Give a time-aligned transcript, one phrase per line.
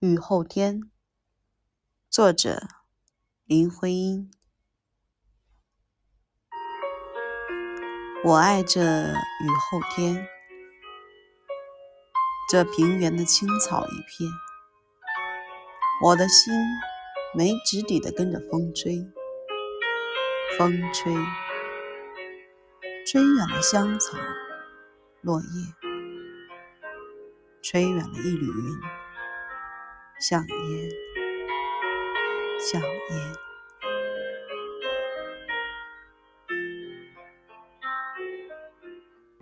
[0.00, 0.90] 雨后天，
[2.08, 2.62] 作者
[3.44, 4.30] 林徽因。
[8.24, 10.26] 我爱这雨后天，
[12.48, 14.30] 这平原的青草一片，
[16.02, 16.54] 我的心
[17.34, 19.06] 没止底的跟着风吹，
[20.56, 21.14] 风吹，
[23.06, 24.16] 吹远了香草
[25.20, 25.74] 落叶，
[27.60, 28.99] 吹远了一缕云。
[30.20, 30.90] 香烟，
[32.60, 33.49] 香烟。